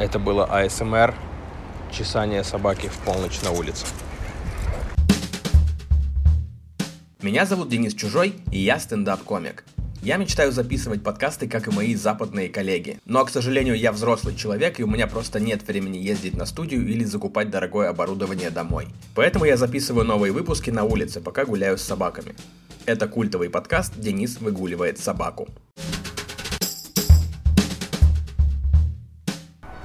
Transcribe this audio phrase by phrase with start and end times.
[0.00, 1.14] Это было АСМР,
[1.92, 3.84] чесание собаки в полночь на улице.
[7.20, 9.62] Меня зовут Денис Чужой, и я стендап-комик.
[10.02, 12.98] Я мечтаю записывать подкасты, как и мои западные коллеги.
[13.04, 16.88] Но, к сожалению, я взрослый человек, и у меня просто нет времени ездить на студию
[16.88, 18.88] или закупать дорогое оборудование домой.
[19.14, 22.34] Поэтому я записываю новые выпуски на улице, пока гуляю с собаками.
[22.86, 25.46] Это культовый подкаст «Денис выгуливает собаку».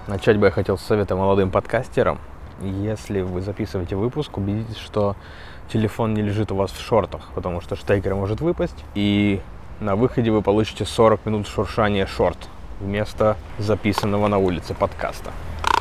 [0.07, 2.19] Начать бы я хотел с совета молодым подкастерам.
[2.61, 5.15] Если вы записываете выпуск, убедитесь, что
[5.73, 9.41] телефон не лежит у вас в шортах, потому что штекер может выпасть, и
[9.79, 12.37] на выходе вы получите 40 минут шуршания шорт
[12.79, 15.31] вместо записанного на улице подкаста.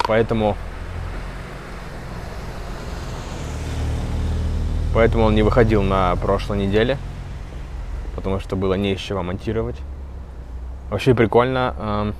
[0.08, 0.56] Поэтому
[4.94, 6.96] Поэтому он не выходил на прошлой неделе,
[8.14, 9.76] потому что было не из чего монтировать.
[10.88, 12.14] Вообще прикольно, эм,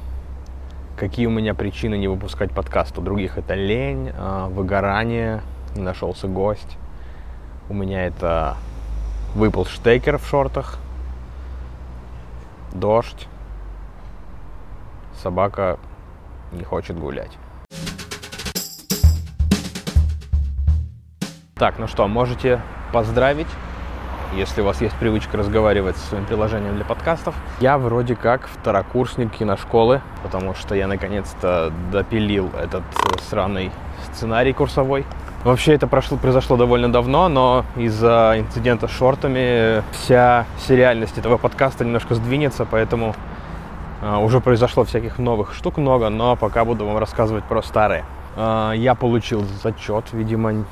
[0.97, 2.97] какие у меня причины не выпускать подкаст.
[2.98, 5.42] У других это лень, э, выгорание,
[5.75, 6.77] не нашелся гость.
[7.69, 8.56] У меня это
[9.34, 10.78] выпал штекер в шортах,
[12.73, 13.27] дождь,
[15.23, 15.78] собака
[16.53, 17.33] не хочет гулять.
[21.55, 22.61] Так, ну что, можете
[22.92, 23.47] поздравить
[24.36, 27.34] если у вас есть привычка разговаривать со своим приложением для подкастов.
[27.60, 33.70] Я вроде как второкурсник киношколы, потому что я наконец-то допилил этот э, сраный
[34.12, 35.05] сценарий курсовой.
[35.44, 41.84] Вообще это прошло, произошло довольно давно, но из-за инцидента с шортами вся сериальность этого подкаста
[41.84, 43.14] немножко сдвинется, поэтому
[44.02, 48.05] э, уже произошло всяких новых штук много, но пока буду вам рассказывать про старые.
[48.36, 50.64] Э, я получил зачет, видимо,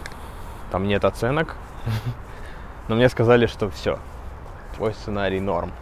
[0.70, 1.56] там нет оценок.
[2.88, 3.98] Но мне сказали, что все,
[4.76, 5.72] твой сценарий норм.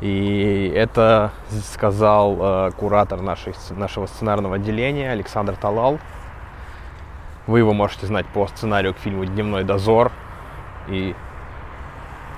[0.00, 1.30] И это
[1.74, 5.98] сказал э, куратор нашей, нашего сценарного отделения Александр Талал.
[7.46, 10.10] Вы его можете знать по сценарию к фильму «Дневной дозор»
[10.88, 11.14] и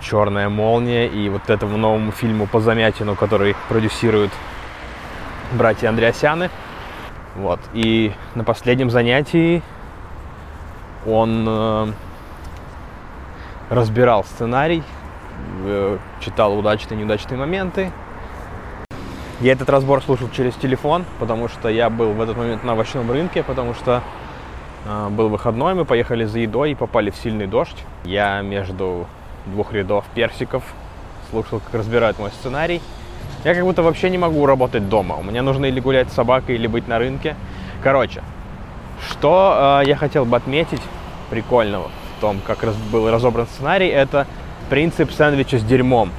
[0.01, 4.33] «Черная молния» и вот этому новому фильму по Замятину, который продюсируют
[5.53, 6.51] братья Андреасяны.
[7.37, 7.61] Вот.
[7.73, 9.63] И на последнем занятии
[11.07, 11.93] он э,
[13.73, 14.83] разбирал сценарий,
[15.65, 17.91] э, читал удачные и неудачные моменты.
[19.41, 23.11] Я этот разбор слушал через телефон, потому что я был в этот момент на овощном
[23.11, 24.03] рынке, потому что
[24.85, 27.79] э, был выходной, мы поехали за едой и попали в сильный дождь.
[28.05, 29.07] Я между
[29.47, 30.63] двух рядов персиков
[31.31, 32.83] слушал, как разбирают мой сценарий.
[33.43, 35.17] Я как будто вообще не могу работать дома.
[35.17, 37.37] У меня нужно или гулять с собакой, или быть на рынке.
[37.83, 38.23] Короче,
[39.09, 40.83] что э, я хотел бы отметить
[41.31, 41.91] прикольного
[42.23, 44.29] том, как раз был разобран сценарий, это
[44.71, 46.13] принцип сэндвича с дерьмом,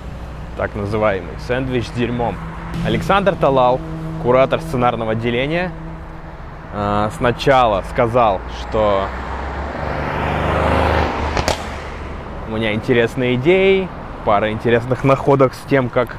[0.57, 2.35] так называемый, сэндвич с дерьмом.
[2.85, 3.79] Александр Талал,
[4.21, 5.71] куратор сценарного отделения,
[6.73, 9.05] э, сначала сказал, что
[12.49, 13.87] у меня интересные идеи,
[14.25, 16.17] пара интересных находок с тем, как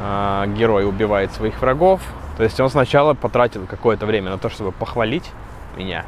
[0.00, 2.02] э, герой убивает своих врагов.
[2.36, 5.30] То есть он сначала потратил какое-то время на то, чтобы похвалить
[5.78, 6.04] меня,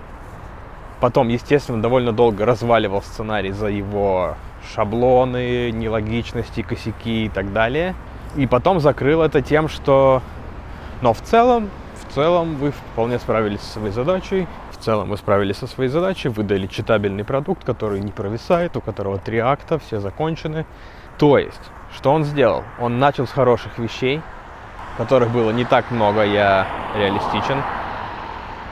[1.01, 4.37] Потом, естественно, довольно долго разваливал сценарий за его
[4.75, 7.95] шаблоны, нелогичности, косяки и так далее.
[8.37, 10.23] И потом закрыл это тем, что...
[11.01, 14.47] Но в целом, в целом вы вполне справились со своей задачей.
[14.71, 19.19] В целом вы справились со своей задачей, выдали читабельный продукт, который не провисает, у которого
[19.19, 20.67] три акта, все закончены.
[21.19, 21.61] То есть,
[21.95, 22.63] что он сделал?
[22.79, 24.21] Он начал с хороших вещей,
[24.99, 27.63] которых было не так много, я реалистичен.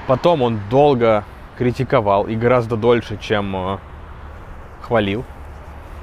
[0.06, 1.25] Потом он долго
[1.59, 3.79] критиковал и гораздо дольше, чем э,
[4.83, 5.25] хвалил.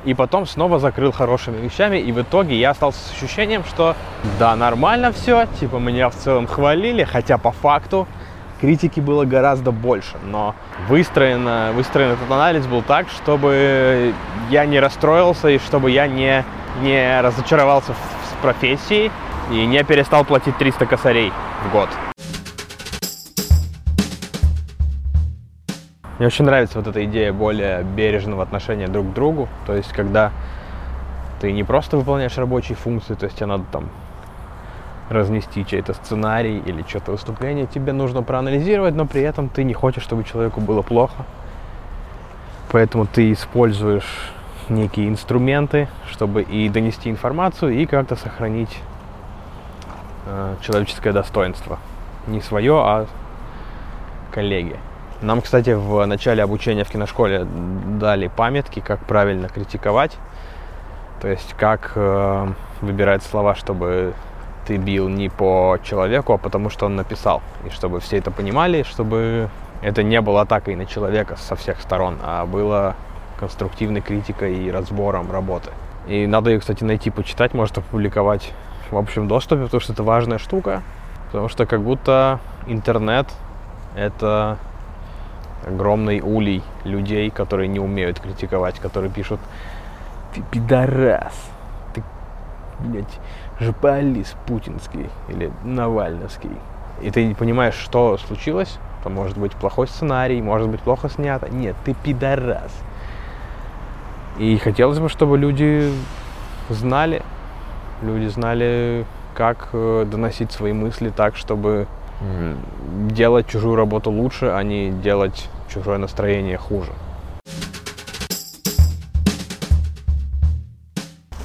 [0.04, 3.96] И потом снова закрыл хорошими вещами, и в итоге я остался с ощущением, что
[4.38, 8.06] да, нормально все, типа меня в целом хвалили, хотя по факту
[8.62, 10.54] критики было гораздо больше, но
[10.88, 14.14] выстроен, выстроен этот анализ был так, чтобы
[14.50, 16.44] я не расстроился и чтобы я не,
[16.82, 19.12] не разочаровался в, в профессии
[19.52, 21.32] и не перестал платить 300 косарей
[21.68, 21.90] в год.
[26.18, 29.50] Мне очень нравится вот эта идея более бережного отношения друг к другу.
[29.66, 30.32] То есть, когда
[31.42, 33.90] ты не просто выполняешь рабочие функции, то есть тебе надо там
[35.10, 40.04] разнести чей-то сценарий или что-то выступление, тебе нужно проанализировать, но при этом ты не хочешь,
[40.04, 41.26] чтобы человеку было плохо.
[42.72, 44.32] Поэтому ты используешь
[44.70, 48.80] некие инструменты, чтобы и донести информацию, и как-то сохранить
[50.26, 51.78] э, человеческое достоинство.
[52.28, 53.06] Не свое, а
[54.32, 54.78] коллеги.
[55.26, 57.48] Нам, кстати, в начале обучения в киношколе
[58.00, 60.16] дали памятки, как правильно критиковать.
[61.20, 62.48] То есть, как э,
[62.82, 64.14] выбирать слова, чтобы
[64.68, 67.42] ты бил не по человеку, а потому что он написал.
[67.66, 69.50] И чтобы все это понимали, чтобы
[69.82, 72.96] это не было атакой на человека со всех сторон, а было
[73.40, 75.72] конструктивной критикой и разбором работы.
[76.08, 78.54] И надо ее, кстати, найти, почитать, может опубликовать
[78.92, 80.84] в общем доступе, потому что это важная штука.
[81.32, 83.26] Потому что как будто интернет—
[83.96, 84.60] это
[85.66, 89.40] огромный улей людей, которые не умеют критиковать, которые пишут
[90.34, 91.34] «Ты пидорас,
[91.94, 92.04] ты,
[92.80, 93.20] блядь,
[93.60, 96.52] жополист путинский или навальновский».
[97.02, 98.78] И ты не понимаешь, что случилось.
[99.02, 101.50] Это может быть плохой сценарий, может быть плохо снято.
[101.50, 102.72] Нет, ты пидорас.
[104.40, 105.92] И хотелось бы, чтобы люди
[106.70, 107.22] знали,
[108.02, 111.88] люди знали, как э, доносить свои мысли так, чтобы
[113.10, 116.92] делать чужую работу лучше, а не делать чужое настроение хуже.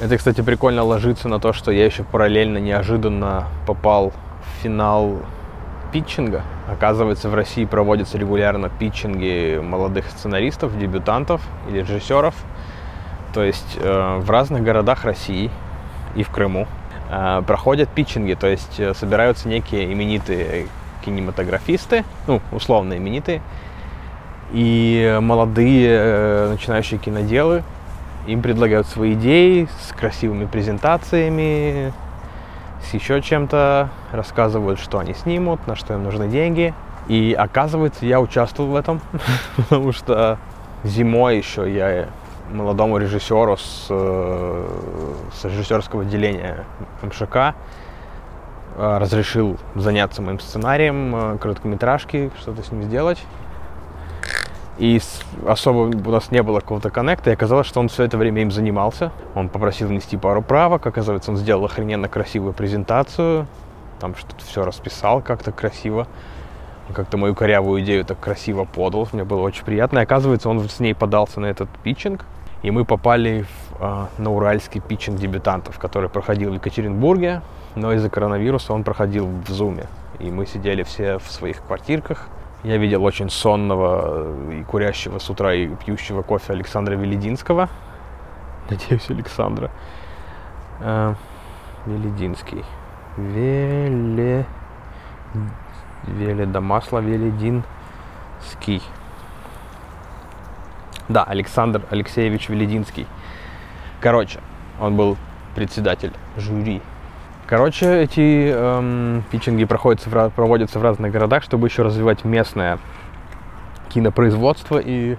[0.01, 5.19] Это, кстати, прикольно ложится на то, что я еще параллельно неожиданно попал в финал
[5.93, 6.43] питчинга.
[6.71, 12.35] Оказывается, в России проводятся регулярно питчинги молодых сценаристов, дебютантов или режиссеров–
[13.33, 15.51] то есть э, в разных городах России
[16.15, 16.67] и в Крыму
[17.11, 20.67] э, проходят питчинги, то есть э, собираются некие именитые
[21.05, 23.41] кинематографисты, ну, условно именитые,
[24.53, 27.63] и молодые начинающие киноделы,
[28.27, 31.93] им предлагают свои идеи с красивыми презентациями,
[32.83, 36.75] с еще чем-то, рассказывают, что они снимут, на что им нужны деньги.
[37.09, 39.01] И оказывается, я участвовал в этом,
[39.57, 40.39] потому что
[40.85, 42.09] зимой еще я
[42.51, 44.69] молодому режиссеру с, э,
[45.33, 46.65] с режиссерского отделения
[47.03, 47.55] МШК
[48.77, 53.19] э, разрешил заняться моим сценарием э, короткометражки, что-то с ним сделать.
[54.81, 55.01] И
[55.47, 58.51] особо у нас не было какого-то коннекта, и оказалось, что он все это время им
[58.51, 59.13] занимался.
[59.37, 63.47] Он попросил внести пару правок, оказывается, он сделал охрененно красивую презентацию,
[64.01, 66.09] там что-то все расписал как-то красиво
[66.93, 69.99] как-то мою корявую идею так красиво подал, мне было очень приятно.
[70.01, 72.25] И оказывается, он с ней подался на этот питчинг,
[72.63, 77.43] и мы попали в, э, на уральский питчинг дебютантов, который проходил в Екатеринбурге,
[77.75, 79.87] но из-за коронавируса он проходил в Зуме.
[80.19, 82.29] И мы сидели все в своих квартирках.
[82.63, 87.71] Я видел очень сонного и курящего с утра и пьющего кофе Александра Велединского.
[88.69, 89.71] Надеюсь, Александра.
[90.81, 91.15] Э,
[91.87, 92.65] Велединский.
[93.17, 94.45] Веле...
[96.05, 98.83] Веле да масло Велединский.
[101.09, 103.07] Да, Александр Алексеевич Велединский.
[104.01, 104.41] Короче,
[104.79, 105.17] он был
[105.55, 106.83] председатель жюри.
[107.51, 112.79] Короче, эти эм, питчинги проходятся в, проводятся в разных городах, чтобы еще развивать местное
[113.89, 114.79] кинопроизводство.
[114.79, 115.17] И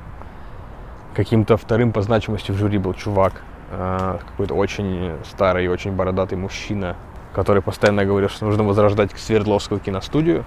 [1.14, 3.34] каким-то вторым по значимости в жюри был чувак,
[3.72, 6.96] э, какой-то очень старый, очень бородатый мужчина,
[7.34, 10.46] который постоянно говорил, что нужно возрождать Свердловскую киностудию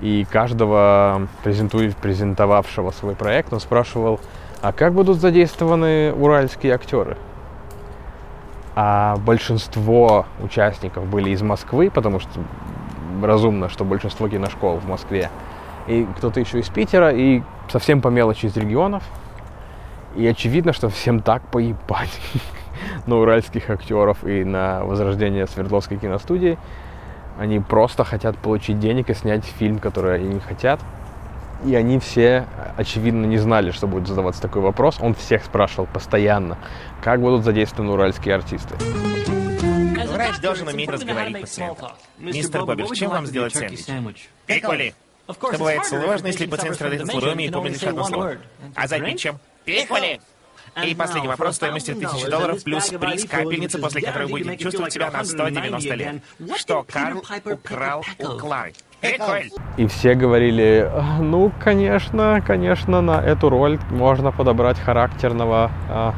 [0.00, 4.20] и каждого презентовавшего свой проект он спрашивал,
[4.62, 7.18] а как будут задействованы уральские актеры?
[8.78, 12.42] А большинство участников были из Москвы, потому что
[13.22, 15.30] разумно, что большинство киношкол в Москве.
[15.86, 19.02] И кто-то еще из Питера, и совсем по мелочи из регионов.
[20.14, 22.20] И очевидно, что всем так поебать
[23.06, 26.58] на уральских актеров и на возрождение Свердловской киностудии.
[27.38, 30.80] Они просто хотят получить денег и снять фильм, который они хотят.
[31.64, 32.46] И они все,
[32.76, 34.98] очевидно, не знали, что будет задаваться такой вопрос.
[35.00, 36.58] Он всех спрашивал постоянно,
[37.02, 38.74] как будут задействованы уральские артисты.
[40.06, 41.92] Врач должен уметь разговаривать пациента.
[42.18, 44.28] Мистер Боббиш, чем вам сделать сэндвич?
[44.46, 44.94] Пиколи.
[45.28, 48.36] Что бывает сложно, если пациент страдает от и помнит лишь одно слово.
[48.74, 49.38] А запить чем?
[49.64, 50.20] Пиколи.
[50.84, 55.24] И последний вопрос стоимостью 1000 долларов плюс приз капельницы, после которой будете чувствовать себя на
[55.24, 56.22] 190 лет.
[56.56, 58.72] Что Карл украл у Клары?
[59.76, 60.90] И все говорили,
[61.20, 66.14] ну, конечно, конечно, на эту роль можно подобрать характерного а,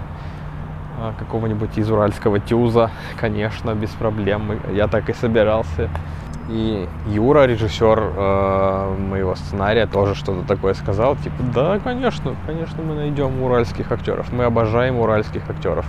[0.99, 4.61] а, какого-нибудь из уральского тюза, конечно, без проблем.
[4.73, 5.91] Я так и собирался.
[6.49, 11.15] И Юра, режиссер э, моего сценария, тоже что-то такое сказал.
[11.17, 14.33] Типа, да, конечно, конечно, мы найдем уральских актеров.
[14.33, 15.85] Мы обожаем уральских актеров.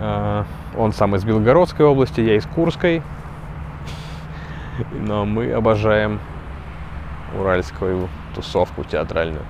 [0.00, 0.44] Э,
[0.78, 3.02] он сам из Белгородской области, я из Курской.
[4.92, 6.18] Но мы обожаем
[7.38, 9.44] уральскую тусовку театральную.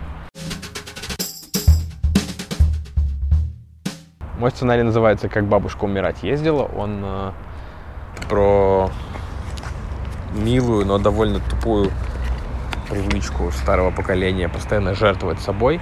[4.38, 6.64] Мой сценарий называется «Как бабушка умирать ездила».
[6.64, 7.30] Он э,
[8.28, 8.61] про
[10.42, 11.90] милую, но довольно тупую
[12.90, 15.80] привычку старого поколения постоянно жертвовать собой.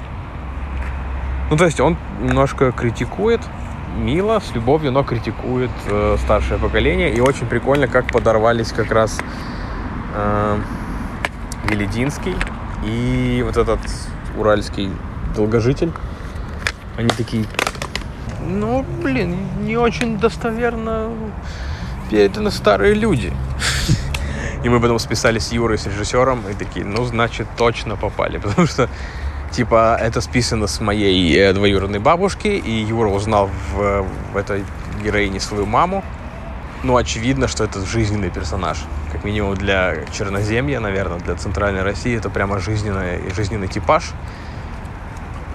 [1.50, 3.40] Ну, то есть он немножко критикует
[3.96, 7.12] мило, с любовью, но критикует э, старшее поколение.
[7.12, 9.18] И очень прикольно, как подорвались как раз
[10.14, 10.58] э,
[11.64, 12.36] Велединский
[12.84, 13.80] и вот этот
[14.36, 14.90] уральский
[15.34, 15.92] долгожитель.
[16.96, 17.44] Они такие,
[18.46, 21.10] ну, блин, не очень достоверно
[22.10, 23.32] переданы старые люди.
[24.62, 28.38] И мы потом списались с Юрой, с режиссером, и такие, ну, значит, точно попали.
[28.42, 28.88] Потому что,
[29.50, 34.64] типа, это списано с моей э, двоюродной бабушки, и Юра узнал в, в этой
[35.02, 36.04] героине свою маму.
[36.82, 38.78] Ну, очевидно, что это жизненный персонаж.
[39.12, 44.12] Как минимум для Черноземья, наверное, для Центральной России это прямо жизненный, жизненный типаж.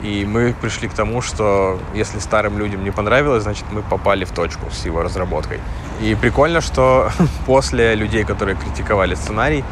[0.04, 4.32] И мы пришли к тому, что если старым людям не понравилось, значит мы попали в
[4.32, 5.60] точку с его разработкой.
[6.02, 7.10] И прикольно, что
[7.46, 9.64] после людей, которые критиковали сценарий,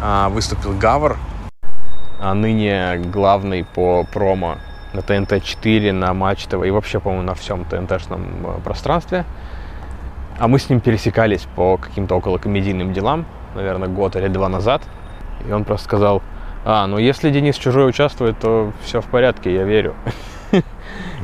[0.00, 1.16] а, выступил Гавр,
[2.20, 4.58] а ныне главный по промо
[4.92, 9.24] на ТНТ-4, на Матч ТВ и вообще, по-моему, на всем ТНТ-шном э, пространстве.
[10.38, 14.82] А мы с ним пересекались по каким-то около комедийным делам, наверное, год или два назад.
[15.46, 16.22] И он просто сказал,
[16.64, 19.94] а, ну если Денис Чужой участвует, то все в порядке, я верю.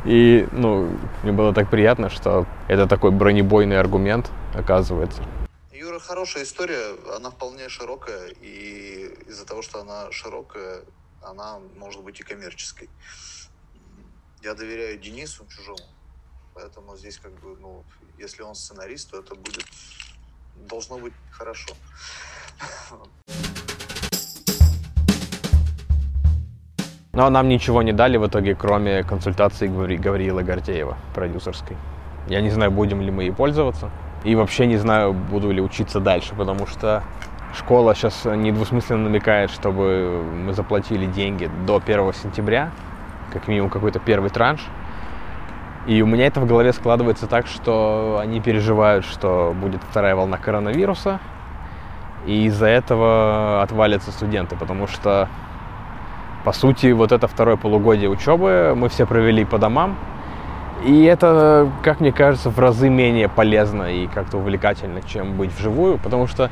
[0.05, 5.23] И, ну, мне было так приятно, что это такой бронебойный аргумент, оказывается.
[5.71, 10.81] Юра, хорошая история, она вполне широкая, и из-за того, что она широкая,
[11.21, 12.89] она может быть и коммерческой.
[14.41, 15.77] Я доверяю Денису Чужому,
[16.55, 17.83] поэтому здесь как бы, ну,
[18.17, 19.65] если он сценарист, то это будет,
[20.55, 21.75] должно быть хорошо.
[27.13, 31.75] Но нам ничего не дали в итоге, кроме консультации Гавриила Гордеева, продюсерской.
[32.27, 33.89] Я не знаю, будем ли мы ей пользоваться.
[34.23, 37.03] И вообще не знаю, буду ли учиться дальше, потому что
[37.53, 42.71] школа сейчас недвусмысленно намекает, чтобы мы заплатили деньги до 1 сентября,
[43.33, 44.61] как минимум какой-то первый транш.
[45.87, 50.37] И у меня это в голове складывается так, что они переживают, что будет вторая волна
[50.37, 51.19] коронавируса,
[52.25, 55.27] и из-за этого отвалятся студенты, потому что
[56.43, 59.97] по сути, вот это второе полугодие учебы мы все провели по домам.
[60.83, 65.99] И это, как мне кажется, в разы менее полезно и как-то увлекательно, чем быть вживую,
[65.99, 66.49] потому что,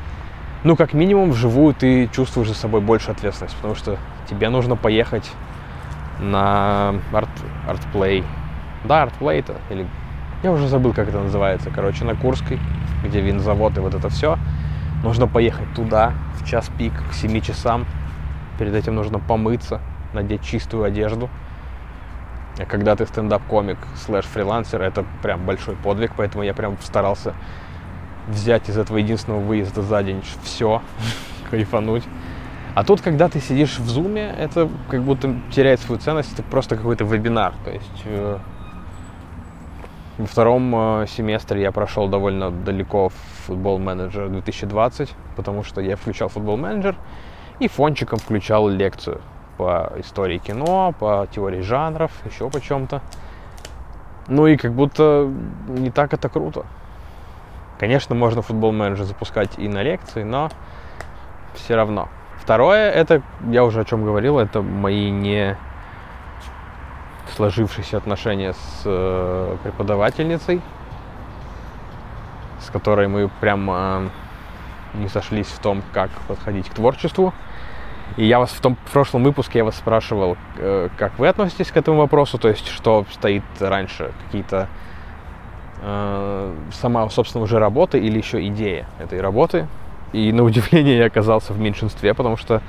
[0.62, 5.28] ну, как минимум, вживую ты чувствуешь за собой больше ответственность, потому что тебе нужно поехать
[6.20, 7.28] на арт,
[7.66, 8.24] артплей.
[8.84, 9.86] Да, артплей это, или...
[10.42, 11.70] Я уже забыл, как это называется.
[11.74, 12.58] Короче, на Курской,
[13.04, 14.38] где винзавод и вот это все.
[15.02, 17.84] Нужно поехать туда в час пик, к 7 часам,
[18.60, 19.80] Перед этим нужно помыться,
[20.12, 21.30] надеть чистую одежду.
[22.58, 27.32] А когда ты стендап-комик слэш фрилансер, это прям большой подвиг, поэтому я прям старался
[28.28, 30.82] взять из этого единственного выезда за день все,
[31.50, 32.04] кайфануть.
[32.74, 36.76] А тут, когда ты сидишь в зуме, это как будто теряет свою ценность, это просто
[36.76, 37.54] какой-то вебинар.
[37.64, 38.38] То есть э,
[40.18, 43.14] во втором э, семестре я прошел довольно далеко в
[43.46, 46.94] футбол менеджер 2020, потому что я включал футбол менеджер,
[47.60, 49.20] и фончиком включал лекцию
[49.56, 53.02] по истории кино, по теории жанров, еще по чем-то.
[54.26, 55.30] Ну и как будто
[55.68, 56.64] не так это круто.
[57.78, 60.50] Конечно, можно футбол менеджер запускать и на лекции, но
[61.54, 62.08] все равно.
[62.38, 65.56] Второе, это, я уже о чем говорил, это мои не
[67.36, 70.60] сложившиеся отношения с э, преподавательницей,
[72.60, 74.08] с которой мы прям э,
[74.94, 77.32] не сошлись в том, как подходить к творчеству.
[78.16, 81.70] И я вас в том в прошлом выпуске я вас спрашивал, э, как вы относитесь
[81.70, 84.68] к этому вопросу, то есть что стоит раньше, какие-то
[85.82, 89.68] э, сама, собственно, уже работа или еще идея этой работы.
[90.12, 92.62] И на удивление я оказался в меньшинстве, потому что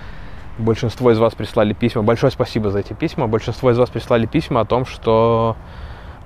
[0.57, 2.03] большинство из вас прислали письма.
[2.03, 3.27] Большое спасибо за эти письма.
[3.27, 5.55] Большинство из вас прислали письма о том, что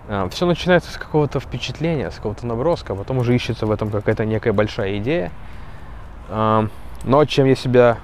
[0.08, 3.90] э, все начинается с какого-то впечатления, с какого-то наброска, а потом уже ищется в этом
[3.90, 5.32] какая-то некая большая идея.
[6.30, 6.68] Э,
[7.06, 7.98] но чем я себя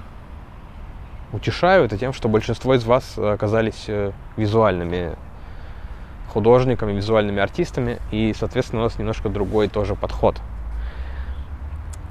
[1.34, 5.16] утешаю, это тем, что большинство из вас оказались э, визуальными
[6.30, 10.40] художниками, визуальными артистами, и, соответственно, у нас немножко другой тоже подход.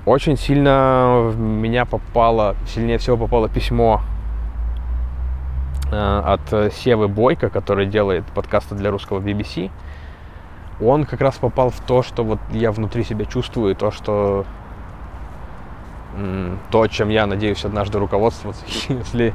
[0.06, 4.02] Очень сильно в меня попало, сильнее всего попало письмо
[5.90, 9.70] э, от Севы Бойко, который делает подкасты для русского BBC.
[10.80, 14.46] Он как раз попал в то, что вот я внутри себя чувствую, то, что
[16.70, 19.34] то, чем я надеюсь однажды руководствоваться, если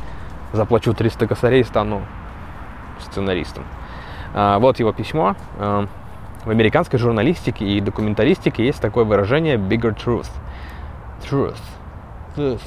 [0.54, 2.02] заплачу 300 косарей, стану
[3.00, 3.64] сценаристом.
[4.34, 5.36] А, вот его письмо.
[5.58, 5.88] А,
[6.44, 10.30] в американской журналистике и документалистике есть такое выражение bigger truth.
[11.24, 11.58] Truth.
[12.36, 12.62] Truth.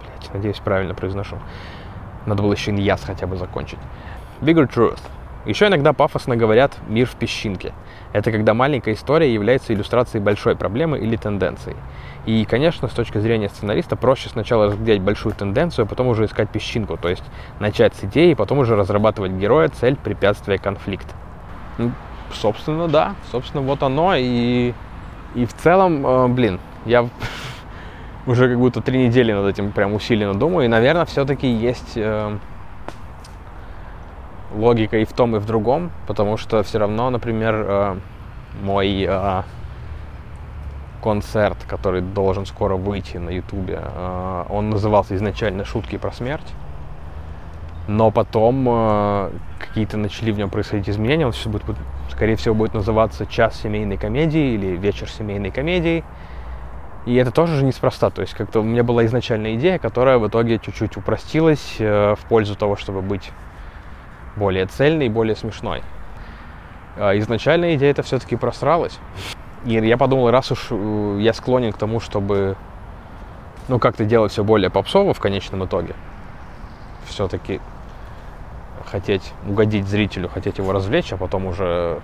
[0.00, 1.38] Блять, надеюсь, правильно произношу.
[2.26, 3.78] Надо было еще иньяс хотя бы закончить.
[4.40, 5.00] Bigger truth.
[5.48, 7.72] Еще иногда пафосно говорят «мир в песчинке».
[8.12, 11.74] Это когда маленькая история является иллюстрацией большой проблемы или тенденции.
[12.26, 16.50] И, конечно, с точки зрения сценариста, проще сначала разглядеть большую тенденцию, а потом уже искать
[16.50, 17.24] песчинку, то есть
[17.60, 21.06] начать с идеи, потом уже разрабатывать героя, цель, препятствие, конфликт.
[21.78, 21.92] Ну,
[22.30, 24.74] собственно, да, собственно, вот оно, и,
[25.34, 27.08] и в целом, э, блин, я
[28.26, 31.92] уже как будто три недели над этим прям усиленно думаю, и, наверное, все-таки есть...
[31.96, 32.36] Э,
[34.54, 37.96] логика и в том, и в другом, потому что все равно, например, э,
[38.62, 39.42] мой э,
[41.02, 46.52] концерт, который должен скоро выйти на Ютубе, э, он назывался изначально «Шутки про смерть»,
[47.86, 51.64] но потом какие-то начали в нем происходить изменения, он сейчас будет,
[52.10, 56.04] скорее всего, будет называться «Час семейной комедии» или «Вечер семейной комедии»,
[57.06, 58.10] и это тоже же неспроста.
[58.10, 62.54] То есть как-то у меня была изначальная идея, которая в итоге чуть-чуть упростилась в пользу
[62.54, 63.30] того, чтобы быть
[64.38, 65.82] более цельный и более смешной.
[66.96, 68.98] А изначальная идея это все-таки просралась.
[69.64, 72.56] И я подумал, раз уж э, я склонен к тому, чтобы
[73.68, 75.94] ну, как-то делать все более попсово в конечном итоге,
[77.06, 77.60] все-таки
[78.86, 82.00] хотеть угодить зрителю, хотеть его развлечь, а потом уже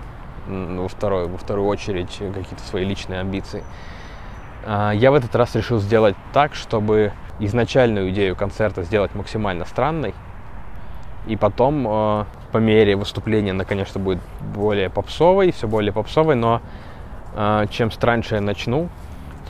[0.47, 3.63] во, второй, во вторую очередь какие-то свои личные амбиции.
[4.65, 10.13] А, я в этот раз решил сделать так, чтобы изначальную идею концерта сделать максимально странной,
[11.27, 14.19] и потом э, по мере выступления она, конечно, будет
[14.55, 16.61] более попсовой, все более попсовой, но
[17.35, 18.89] э, чем страньше я начну,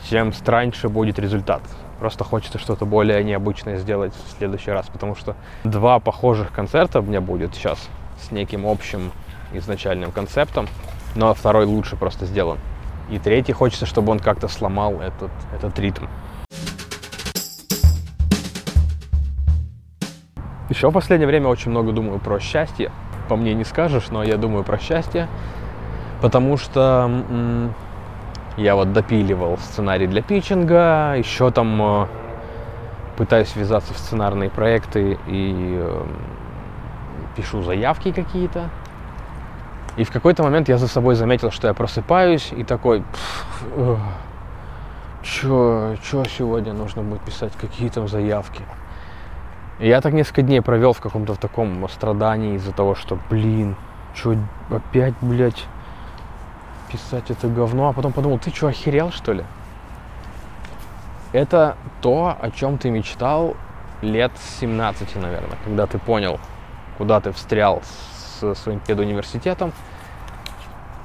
[0.08, 1.62] тем страньше будет результат.
[1.98, 7.02] Просто хочется что-то более необычное сделать в следующий раз, потому что два похожих концерта у
[7.02, 7.88] меня будет сейчас
[8.20, 9.12] с неким общим
[9.52, 10.66] изначальным концептом,
[11.14, 12.58] но второй лучше просто сделан.
[13.10, 16.06] И третий хочется, чтобы он как-то сломал этот, этот ритм.
[20.68, 22.90] Еще в последнее время очень много думаю про счастье.
[23.28, 25.28] По мне не скажешь, но я думаю про счастье.
[26.20, 27.74] Потому что м-
[28.56, 32.06] я вот допиливал сценарий для питчинга, еще там э,
[33.16, 36.06] пытаюсь ввязаться в сценарные проекты и э,
[37.36, 38.70] пишу заявки какие-то.
[39.96, 43.02] И в какой-то момент я за собой заметил, что я просыпаюсь и такой,
[45.22, 48.62] что сегодня нужно будет писать, какие там заявки.
[49.78, 53.76] Я так несколько дней провел в каком-то в таком страдании из-за того, что, блин,
[54.14, 54.34] что
[54.70, 55.66] опять, блядь,
[56.90, 59.44] писать это говно, а потом подумал, ты что, охерел, что ли?
[61.32, 63.54] Это то, о чем ты мечтал
[64.00, 66.40] лет 17, наверное, когда ты понял,
[66.96, 69.72] куда ты встрял с своим педуниверситетом.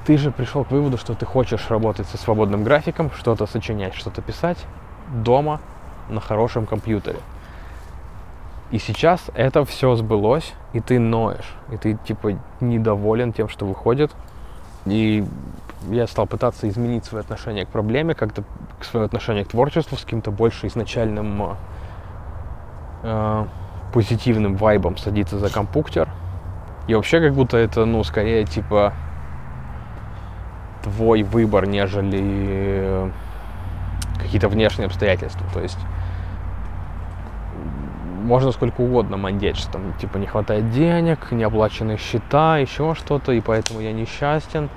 [0.06, 4.22] Ты же пришел к выводу, что ты хочешь работать со свободным графиком, что-то сочинять, что-то
[4.22, 4.66] писать
[5.10, 5.60] дома
[6.08, 7.20] на хорошем компьютере.
[8.72, 14.12] И сейчас это все сбылось, и ты ноешь, и ты типа недоволен тем, что выходит.
[14.86, 15.26] И
[15.90, 18.44] я стал пытаться изменить свое отношение к проблеме, как-то
[18.82, 21.58] свое отношение к творчеству с каким-то больше изначальным
[23.04, 23.46] э,
[23.94, 26.10] позитивным вайбом садиться за компьютер.
[26.88, 28.94] И вообще как будто это, ну, скорее типа
[30.84, 33.12] твой выбор, нежели э,
[34.18, 35.46] какие-то внешние обстоятельства.
[35.54, 35.78] То есть
[38.22, 43.42] можно сколько угодно мандеть, что там типа не хватает денег, неоплаченные счета, еще что-то, и
[43.42, 44.70] поэтому я несчастен.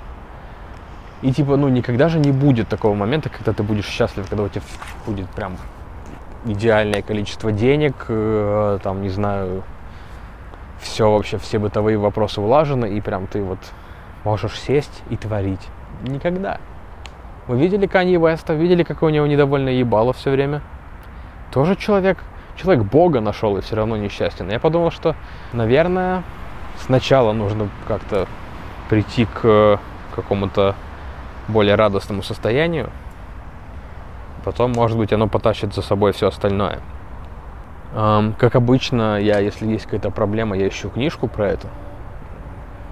[1.21, 4.49] И типа, ну никогда же не будет такого момента, когда ты будешь счастлив, когда у
[4.49, 4.63] тебя
[5.05, 5.57] будет прям
[6.45, 9.63] идеальное количество денег, э, там, не знаю,
[10.79, 13.59] все вообще, все бытовые вопросы улажены, и прям ты вот
[14.23, 15.67] можешь сесть и творить.
[16.03, 16.59] Никогда.
[17.47, 18.53] Вы видели Канье Веста?
[18.53, 20.61] Видели, какое у него недовольное ебало все время?
[21.51, 22.17] Тоже человек
[22.55, 24.49] человек Бога нашел и все равно несчастен.
[24.49, 25.15] Я подумал, что,
[25.53, 26.23] наверное,
[26.79, 28.27] сначала нужно как-то
[28.89, 29.79] прийти к
[30.15, 30.75] какому-то
[31.47, 32.89] более радостному состоянию,
[34.43, 36.79] потом, может быть, оно потащит за собой все остальное.
[37.91, 41.67] Как обычно, я, если есть какая-то проблема, я ищу книжку про это.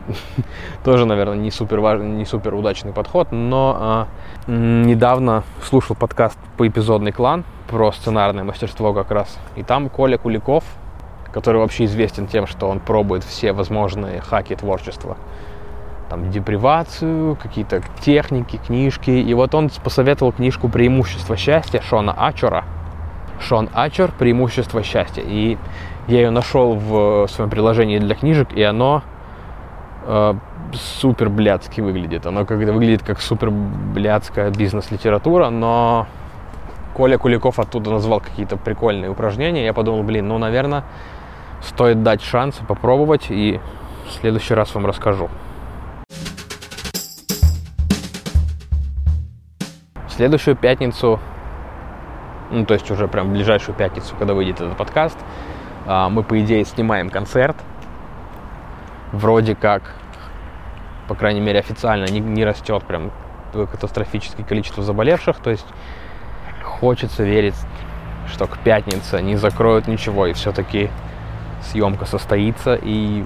[0.83, 4.07] Тоже, наверное, не супер важный, не супер удачный подход, но а,
[4.47, 9.35] недавно слушал подкаст по эпизодный клан про сценарное мастерство как раз.
[9.55, 10.63] И там Коля Куликов,
[11.31, 15.17] который вообще известен тем, что он пробует все возможные хаки творчества.
[16.07, 19.09] Там депривацию, какие-то техники, книжки.
[19.09, 22.63] И вот он посоветовал книжку «Преимущество счастья» Шона Ачера.
[23.39, 25.23] Шон Ачер «Преимущество счастья».
[25.25, 25.57] И
[26.07, 29.01] я ее нашел в своем приложении для книжек, и оно
[30.05, 30.35] э,
[30.73, 32.27] супер блядски выглядит.
[32.27, 36.05] Оно как выглядит как супер блядская бизнес-литература, но
[36.93, 39.65] Коля Куликов оттуда назвал какие-то прикольные упражнения.
[39.65, 40.83] Я подумал, блин, ну, наверное,
[41.61, 43.27] стоит дать шанс попробовать.
[43.29, 43.59] И
[44.07, 45.29] в следующий раз вам расскажу.
[50.05, 51.19] В следующую пятницу,
[52.51, 55.17] ну то есть уже прям в ближайшую пятницу, когда выйдет этот подкаст,
[55.87, 57.57] а, мы по идее снимаем концерт.
[59.11, 59.95] Вроде как,
[61.07, 63.11] по крайней мере официально, не, не растет прям
[63.51, 65.37] катастрофическое количество заболевших.
[65.37, 65.65] То есть
[66.83, 67.55] хочется верить,
[68.27, 70.89] что к пятнице не закроют ничего и все-таки
[71.61, 72.75] съемка состоится.
[72.75, 73.23] И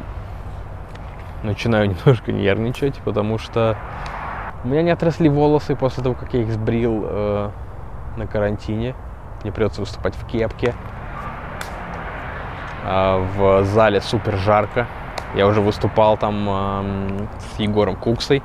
[1.41, 3.75] начинаю немножко нервничать, потому что
[4.63, 7.49] у меня не отросли волосы после того, как я их сбрил э,
[8.17, 8.93] на карантине.
[9.41, 10.75] Мне придется выступать в кепке.
[12.83, 14.85] Э, в зале супер жарко.
[15.35, 18.43] Я уже выступал там э, с Егором Куксой.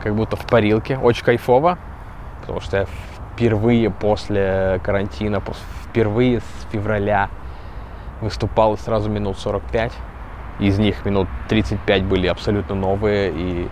[0.00, 0.96] Как будто в парилке.
[0.96, 1.76] Очень кайфово.
[2.40, 2.86] Потому что я
[3.36, 5.42] впервые после карантина,
[5.84, 7.28] впервые с февраля
[8.22, 9.92] выступал сразу минут 45.
[10.58, 13.68] Из них минут 35 были абсолютно новые, и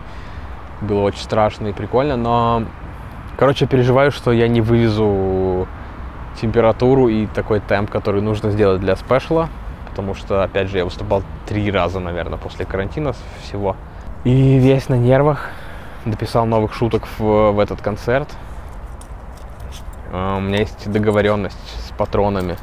[0.83, 2.65] было очень страшно и прикольно, но,
[3.39, 5.67] короче, переживаю, что я не вывезу
[6.39, 9.49] температуру и такой темп, который нужно сделать для спешла,
[9.89, 13.77] потому что, опять же, я выступал три раза, наверное, после карантина всего.
[14.25, 15.49] И весь на нервах,
[16.05, 18.29] дописал новых шуток в, в этот концерт.
[20.17, 22.57] А, у меня есть договоренность с патронами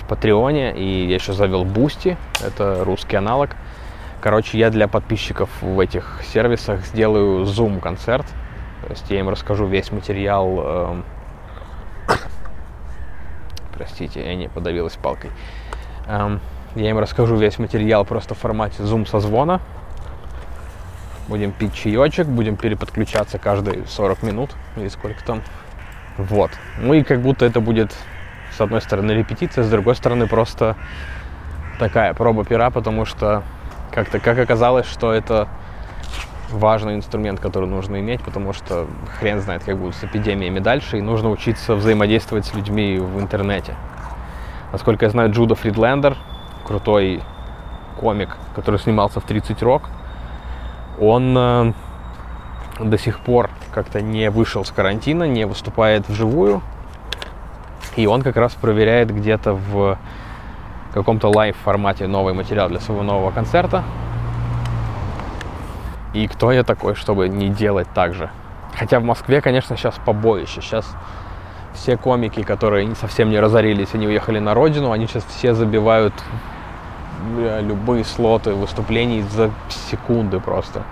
[0.00, 3.50] в Patreon е, и я еще завел Бусти, это русский аналог.
[4.20, 8.26] Короче, я для подписчиков в этих сервисах сделаю Zoom концерт.
[8.84, 10.58] То есть я им расскажу весь материал.
[10.58, 11.02] Э,
[13.76, 15.30] простите, я не подавилась палкой.
[16.08, 16.38] Э,
[16.74, 19.60] я им расскажу весь материал просто в формате Zoom созвона.
[21.28, 25.40] Будем пить чаечек, будем переподключаться каждые 40 минут или сколько там.
[26.18, 26.50] Вот.
[26.78, 27.94] Ну и как будто это будет
[28.56, 30.76] с одной стороны репетиция, с другой стороны просто
[31.78, 33.42] такая проба пера, потому что
[33.92, 35.48] как-то как оказалось, что это
[36.50, 38.86] важный инструмент, который нужно иметь, потому что
[39.18, 43.74] хрен знает, как будет с эпидемиями дальше, и нужно учиться взаимодействовать с людьми в интернете.
[44.70, 46.16] Насколько я знаю, Джуда Фридлендер,
[46.66, 47.22] крутой
[47.98, 49.82] комик, который снимался в 30 Рок,
[51.00, 51.72] он э,
[52.84, 56.62] до сих пор как-то не вышел с карантина, не выступает вживую,
[57.96, 59.98] и он как раз проверяет где-то в
[60.94, 63.84] каком-то live формате новый материал для своего нового концерта.
[66.12, 68.30] И кто я такой, чтобы не делать так же?
[68.74, 70.60] Хотя в Москве, конечно, сейчас побоище.
[70.60, 70.94] Сейчас
[71.72, 76.12] все комики, которые совсем не разорились и не уехали на родину, они сейчас все забивают
[77.60, 80.82] любые слоты выступлений за секунды просто.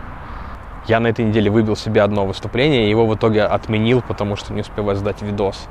[0.86, 4.52] Я на этой неделе выбил себе одно выступление, и его в итоге отменил, потому что
[4.52, 5.68] не успеваю сдать видос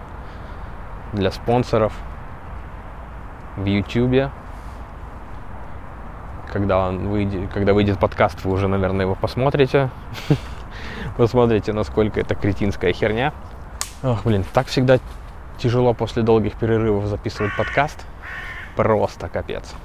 [1.13, 1.93] для спонсоров
[3.58, 4.32] в YouTube.
[6.52, 9.89] Когда, он выйдет, когда выйдет подкаст, вы уже, наверное, его посмотрите.
[11.17, 13.34] Посмотрите, насколько это кретинская херня.
[14.02, 15.00] Ох, блин, так всегда
[15.58, 18.06] тяжело после долгих перерывов записывать подкаст.
[18.76, 19.76] Просто капец.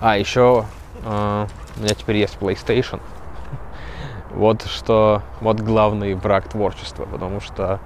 [0.00, 0.66] А, еще
[1.04, 1.46] э,
[1.76, 3.00] у меня теперь есть PlayStation.
[4.34, 7.80] Вот что, вот главный враг творчества, потому что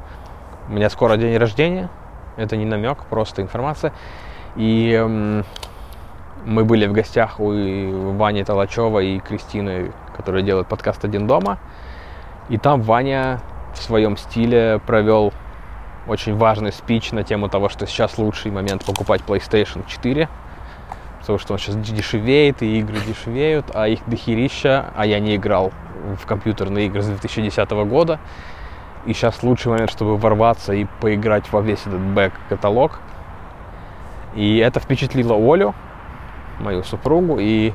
[0.68, 1.88] у меня скоро день рождения,
[2.36, 3.92] это не намек, просто информация.
[4.56, 5.42] И
[6.44, 11.58] мы были в гостях у Вани Толачева и Кристины, которые делают подкаст «Один дома».
[12.48, 13.40] И там Ваня
[13.74, 15.32] в своем стиле провел
[16.06, 20.28] очень важный спич на тему того, что сейчас лучший момент покупать PlayStation 4,
[21.20, 25.72] потому что он сейчас дешевеет, и игры дешевеют, а их дохерища, а я не играл
[26.20, 28.18] в компьютерные игры с 2010 года,
[29.06, 33.00] и сейчас лучший момент, чтобы ворваться и поиграть во весь этот бэк-каталог.
[34.34, 35.74] И это впечатлило Олю,
[36.60, 37.38] мою супругу.
[37.38, 37.72] И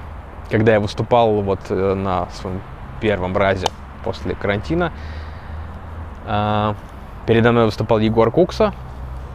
[0.49, 2.61] когда я выступал вот э, на своем
[3.01, 3.67] первом разе
[4.03, 4.91] после карантина,
[6.27, 6.75] а,
[7.25, 8.73] передо мной выступал Егор Кукса.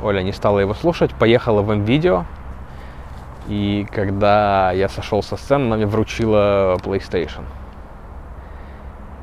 [0.02, 2.24] Оля не стала его слушать, поехала в М-видео.
[3.50, 7.42] И когда я сошел со сцены, она мне вручила PlayStation.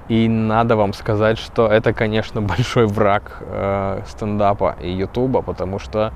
[0.09, 6.11] И надо вам сказать, что это, конечно, большой враг э, стендапа и ютуба, потому что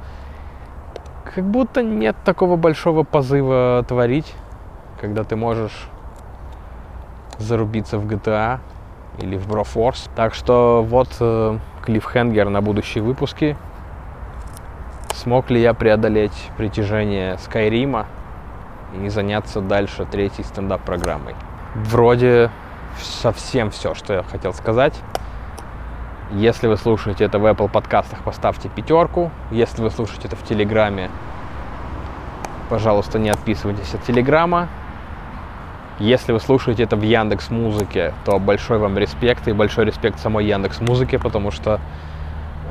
[1.23, 4.35] как будто нет такого большого позыва творить,
[4.99, 5.87] когда ты можешь
[7.37, 8.59] зарубиться в GTA
[9.21, 10.09] или в Broforce.
[10.17, 13.55] Так что вот э, клиффхенгер на будущие выпуски.
[15.13, 18.07] Смог ли я преодолеть притяжение Скайрима
[19.01, 21.35] и заняться дальше третьей стендап-программой?
[21.75, 22.49] Вроде
[22.99, 24.93] совсем все, что я хотел сказать.
[26.31, 29.31] Если вы слушаете это в Apple подкастах, поставьте пятерку.
[29.51, 31.09] Если вы слушаете это в Телеграме,
[32.71, 34.69] Пожалуйста, не отписывайтесь от Телеграма.
[35.99, 40.45] Если вы слушаете это в Яндекс Музыке, то большой вам респект и большой респект самой
[40.45, 41.81] Яндекс Музыке, потому что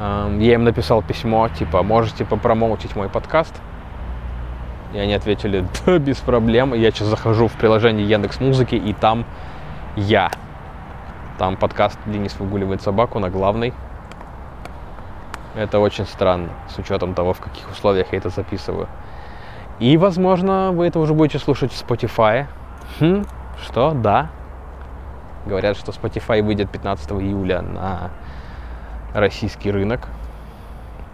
[0.01, 3.55] я им написал письмо, типа, можете попромоутить мой подкаст.
[4.95, 6.73] И они ответили, да, без проблем.
[6.73, 9.27] Я сейчас захожу в приложение Яндекс Музыки, и там
[9.97, 10.31] я.
[11.39, 13.75] Там подкаст «Денис выгуливает собаку» на главной.
[15.55, 18.89] Это очень странно, с учетом того, в каких условиях я это записываю.
[19.81, 22.47] И, возможно, вы это уже будете слушать в Spotify.
[23.01, 23.25] Хм,
[23.63, 23.93] что?
[23.93, 24.29] Да.
[25.45, 28.11] Говорят, что Spotify выйдет 15 июля на
[29.15, 30.09] российский рынок.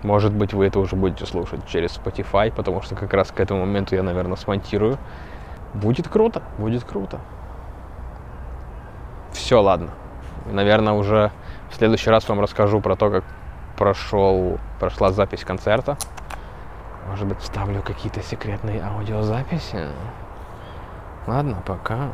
[0.02, 3.60] Может быть, вы это уже будете слушать через Spotify, потому что как раз к этому
[3.60, 4.98] моменту я, наверное, смонтирую.
[5.74, 7.20] Будет круто, будет круто.
[9.32, 9.90] Все, ладно.
[10.46, 11.32] Наверное, уже
[11.70, 13.24] в следующий раз вам расскажу про то, как
[13.76, 15.96] прошел, прошла запись концерта.
[17.08, 19.86] Может быть, вставлю какие-то секретные аудиозаписи.
[21.26, 22.10] Ладно, пока.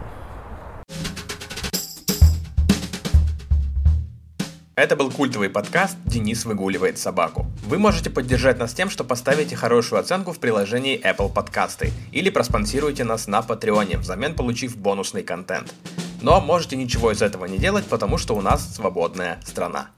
[4.75, 7.45] Это был культовый подкаст «Денис выгуливает собаку».
[7.67, 13.05] Вы можете поддержать нас тем, что поставите хорошую оценку в приложении Apple Подкасты или проспонсируете
[13.05, 15.75] нас на Патреоне, взамен получив бонусный контент.
[16.23, 19.91] Но можете ничего из этого не делать, потому что у нас свободная страна.